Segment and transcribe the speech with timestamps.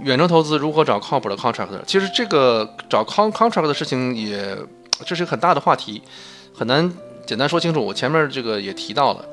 [0.00, 1.80] 远程投资如何找靠谱的 contractor？
[1.86, 4.56] 其实这个找 con contract 的事情也
[5.04, 6.02] 这是一个很大的话题，
[6.52, 6.92] 很难
[7.26, 7.84] 简单说清楚。
[7.84, 9.24] 我前面这个也提到了，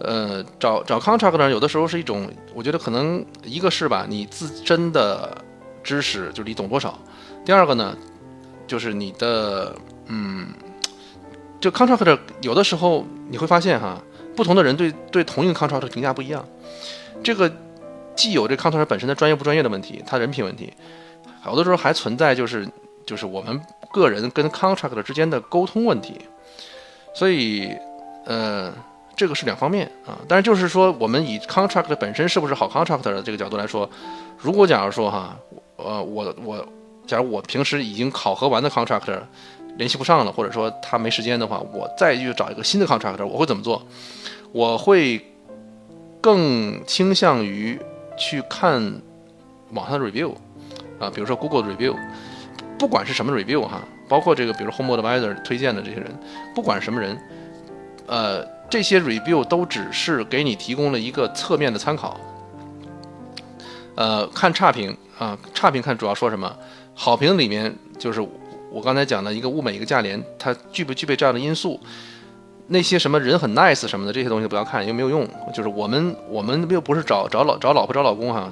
[0.00, 5.36] 呃，找找 contractor 有的时候是一种，我觉得可能一个是吧，你自身的
[5.84, 6.90] 知识就是你懂多少；
[7.44, 7.96] 第二个呢，
[8.66, 9.76] 就是你的
[10.06, 10.48] 嗯，
[11.60, 14.00] 就 contractor 有的时候你会发现哈，
[14.34, 16.42] 不同的人对对同一个 contractor 评价不一样，
[17.22, 17.52] 这个。
[18.16, 20.72] 既有这 contractor 本身的专业不专业的问题，他人品问题，
[21.42, 22.66] 好多时候还存在就是
[23.06, 23.60] 就是我们
[23.92, 26.18] 个人跟 contractor 之间的沟通问题，
[27.14, 27.70] 所以
[28.24, 28.72] 呃
[29.14, 30.18] 这个是两方面啊。
[30.26, 33.88] 但是就是说我们以 contractor 本身是不是好 contractor 的这个角度来说，
[34.38, 35.36] 如果假如说哈，
[35.76, 36.66] 呃我我
[37.06, 39.20] 假如我平时已经考核完的 contractor
[39.76, 43.86] 联系不上了，或者说他没时间的话，我再去找一个新的 contractor，我会怎么做？
[44.52, 45.22] 我会
[46.20, 47.78] 更倾向于。
[48.16, 48.80] 去看
[49.72, 50.32] 网上的 review
[50.98, 51.94] 啊，比如说 Google 的 review，
[52.78, 56.10] 不管是什么 review 哈，包括这个比如 Home Advisor 推荐的这些人，
[56.54, 57.18] 不管什么人，
[58.06, 62.18] 呃，这些 review 都只是给你提供了一个侧面的参考。
[63.94, 66.54] 呃，看差评啊，差评看主要说什么？
[66.94, 68.20] 好评里面就是
[68.70, 71.80] 我刚才讲的一个物美一个价廉，它具不具备这样的因素？
[72.68, 75.26] 那些什么人很 nice 什么的这些东西不要看，因为没有用。
[75.54, 78.50] 就是我们我们又不是找找老找老婆找老公哈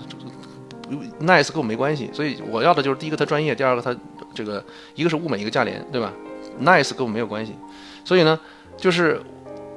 [1.20, 2.08] ，nice 跟我没关系。
[2.12, 3.94] 所以我要的就是第一个他专业，第二个他
[4.32, 4.62] 这个
[4.94, 6.12] 一个是物美一个价廉，对吧
[6.62, 7.54] ？nice 跟我没有关系。
[8.04, 8.38] 所以呢，
[8.76, 9.20] 就是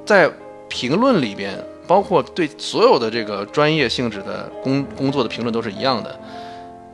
[0.06, 0.30] 在
[0.68, 6.16] 评论里边，包括对所有的这个专业性质的工工作的评论都是一样的，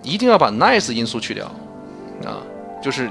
[0.03, 1.45] 一定要把 nice 因素去掉
[2.25, 2.41] 啊，
[2.83, 3.11] 就是。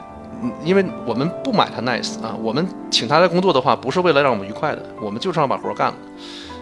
[0.64, 5.96] 因为我们不买他 nice 啊，我们请他来工作的话，不是为了让我们愉快的，我们就是要把活干了。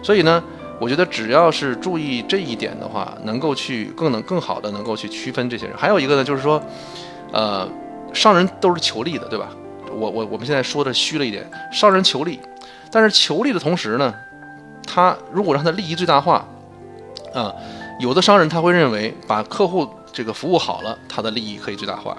[0.02, 0.42] 所以呢，
[0.80, 5.76] 我觉得只要是注意这一点的话，能够去更能更好的能够去区分这些人。
[5.76, 6.62] 还有一个呢，就是说，
[7.32, 7.68] 呃，
[8.12, 9.48] 商人都是求利的，对吧？
[9.94, 12.40] 我我我们现在说的虚了一点，商人求利，
[12.90, 14.14] 但是求利的同时呢，
[14.86, 16.44] 他如果让他利益最大化，
[17.34, 17.52] 啊，
[18.00, 22.16] 有的商人他会认为把客户这个服务好了，他的利益可以最大化。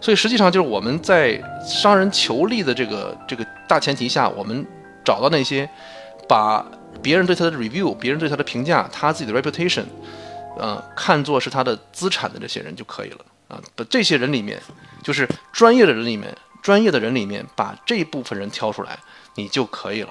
[0.00, 4.66] 所以实际上就是我们在商人求利的这个这个大前提下，我们
[5.04, 5.68] 找到那些
[6.28, 6.64] 把
[7.00, 9.84] 别人对他的 review、别人对他的评价、他自己的 reputation，
[10.58, 13.60] 呃，看作是他的资产的这些人就可以了啊。
[13.76, 14.60] 把这些人里面，
[15.02, 18.98] 就是专业的人里面，专业的人里面，把这部分人挑出来，
[19.36, 20.10] 你就可以了。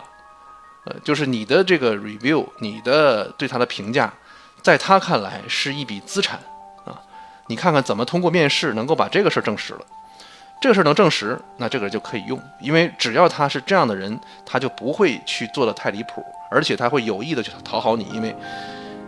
[0.85, 4.11] 呃，就是你的这个 review，你的对他的评价，
[4.61, 6.39] 在他看来是一笔资产。
[7.51, 9.81] 你看看怎么通过面试能够把这个事儿证实了，
[10.61, 18.33] 这个事儿能证实，那这个人就可以用，因为只要他是这样的人，他就不会去做的太离谱，而且他会有意的去讨好你，因为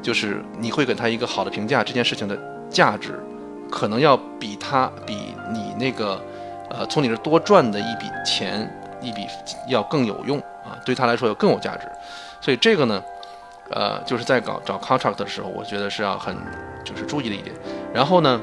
[0.02, 2.38] 就是你会给他一个好的评价，这件事情的
[2.70, 3.18] 价值
[3.72, 6.22] 可能要比他比你那个
[6.70, 8.70] 呃从你这多赚的一笔钱
[9.02, 9.25] 一笔
[9.70, 11.88] 要更有用啊，对他来说要更有价值，
[12.42, 13.02] 所以这个呢。
[13.70, 16.36] 呃，就是在搞找 contract 的时候，我觉得是要很
[16.84, 17.56] 就是注意的一点。
[17.94, 18.42] 然后呢，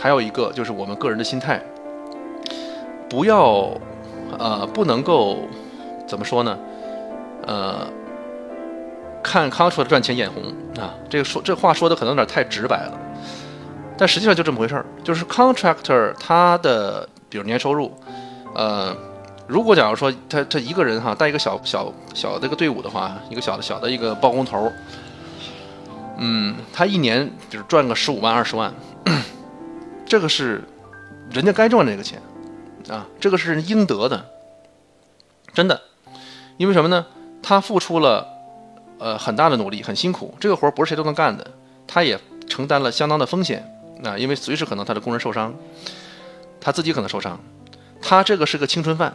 [0.00, 1.62] 还有一个就是我们个人的心态，
[3.08, 3.70] 不要
[4.38, 5.38] 呃不能够
[6.06, 6.58] 怎么说呢？
[7.46, 7.86] 呃，
[9.22, 10.42] 看 contract 赚钱眼红
[10.82, 12.92] 啊，这个说这话说的可能有点太直白了，
[13.96, 14.84] 但实际上就这么回事儿。
[15.02, 17.92] 就是 contractor 他的比如年收入，
[18.54, 18.94] 呃。
[19.48, 24.70] 如果假如说他他一个人哈带一个小小小的一个队伍的话，一个小的小的一个包工头，
[26.24, 28.72] 嗯，他一年就是赚个十五万二十万，
[30.06, 30.62] 这个是
[31.32, 32.22] 人家该赚的这个钱。
[32.88, 34.26] 啊，这个是应得的，
[35.54, 35.80] 真的，
[36.56, 37.06] 因为什么呢？
[37.40, 38.26] 他付出了
[38.98, 41.48] 呃很大的努力，很辛苦，这个活不是谁都能干的，
[41.86, 42.18] 他也
[42.48, 43.64] 承担了相当的风险
[44.04, 45.54] 啊，因为随时可能他的工人受伤，
[46.60, 47.38] 他自己可能受伤，
[48.00, 49.14] 他这个是个青春饭。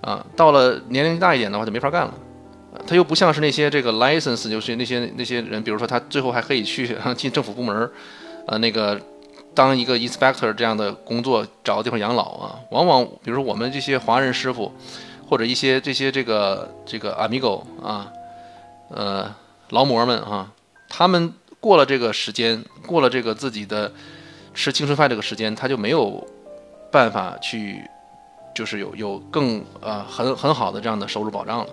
[0.00, 2.14] 啊，到了年龄大一点的话就没法干了，
[2.86, 7.90] 他又不像是那些这个 license，就是那些那些人，比如说他最后还可以去 进政府部门，
[8.46, 9.00] 呃，那个
[9.54, 12.60] 当一个 inspector 这样的工作，找个地方养老啊。
[12.70, 14.72] 往往比如说我们这些华人师傅，
[15.28, 18.10] 或者一些这些这个这个 amigo 啊，
[18.90, 19.34] 呃，
[19.70, 20.52] 劳模们啊，
[20.88, 23.92] 他们过了这个时间，过了这个自己的
[24.54, 26.26] 吃青春饭这个时间，他就没有
[26.90, 27.82] 办法去。
[28.52, 31.66] 就是有有更呃很很好的这样的收入保障了，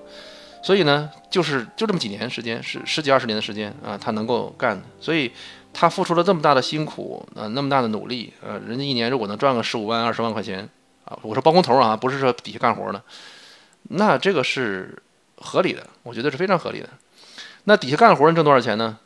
[0.62, 5.32] 所以呢，就是就这么几年时间，十十几二十年的时间啊，他能够干，所以
[5.74, 10.68] 他付出了这么大的辛苦，呃，那么大的努力，呃，人家一年如果能赚个十五万二十万块钱
[11.06, 13.02] 啊，我说包工头啊，不是说底下干活的，
[13.84, 15.02] 那这个是
[15.38, 16.90] 合理的，我觉得是非常合理的。
[17.66, 18.98] 那底下干活人挣多少钱呢？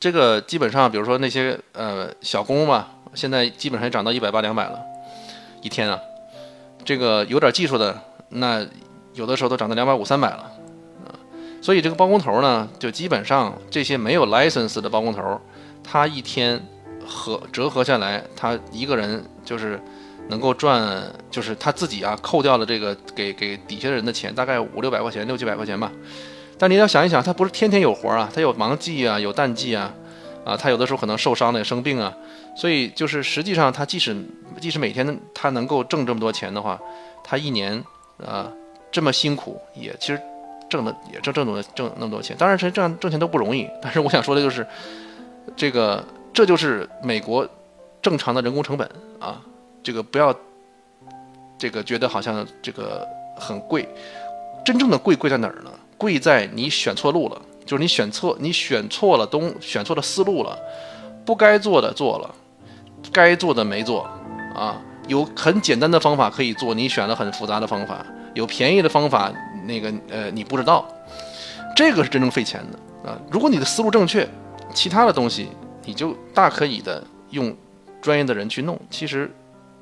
[0.00, 4.80] 这个基本上，比如说那些呃小工吧，现在基本上也涨到一百八两百了，
[5.60, 5.98] 一天啊。
[6.84, 8.64] 这个有点技术的，那
[9.18, 10.52] 有的时候都涨到两百五三百了，
[11.04, 11.10] 啊。
[11.60, 15.40] 所以这个包工头呢，就基本上这些没有 license 的包工头，
[15.82, 16.64] 他一天
[17.04, 19.80] 合折合下来，他一个人就是
[20.28, 25.90] 能够赚，就是他自己啊扣掉了这个给给底下人的钱，大概五六百块钱，六七百块钱吧。
[26.56, 29.92] 但你要想一想，他不是天天有活啊，他有忙季啊，有淡季啊，
[30.44, 32.12] 啊，他有的时候可能受伤了，生病啊，
[32.56, 34.16] 所以就是实际上他即使
[34.60, 36.78] 即使每天他能够挣这么多钱的话，
[37.24, 37.82] 他一年
[38.24, 38.50] 啊
[38.90, 40.20] 这么辛苦也其实
[40.68, 44.66] 挣的也挣挣多挣那么多钱，当然谁挣挣钱都不容易，但是我想说的就是
[45.56, 47.48] 这个这就是美国
[48.02, 48.88] 正常的人工成本
[49.18, 49.40] 啊，
[49.82, 50.34] 这个不要
[51.58, 53.06] 这个觉得好像这个
[53.36, 53.88] 很贵，
[54.64, 55.70] 真正的贵贵在哪儿呢？
[55.96, 60.56] 贵在你选错路了，就是你选错，你选错了东，选错了思路了，
[61.24, 62.32] 不该做的做了，
[63.12, 64.08] 该做的没做，
[64.54, 68.06] 啊，有很简单的方法可以做，你选了很复杂的方法，
[68.38, 69.32] 有便宜的方法，
[69.66, 70.86] 那个呃你不知道，
[71.74, 73.18] 这个是真正费钱的啊。
[73.32, 74.26] 如果你的思路正确，
[74.72, 75.48] 其他的东西
[75.84, 77.52] 你就大可以的用
[78.00, 79.28] 专业的人去弄，其实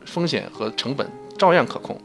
[0.06, 1.06] 风险和成本
[1.36, 2.00] 照样可控。